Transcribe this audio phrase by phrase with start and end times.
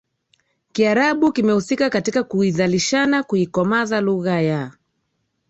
[0.71, 4.71] Kiarabu kimehusika katika kuizalishana kuikomaza lugha ya